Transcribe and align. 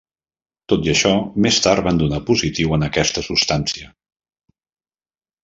Tot 0.71 0.87
i 0.87 0.91
això, 0.93 1.11
més 1.45 1.59
tard 1.65 1.83
van 1.89 1.99
donar 1.99 2.21
positiu 2.31 2.73
en 2.79 2.87
aquesta 2.89 3.25
substància. 3.29 3.93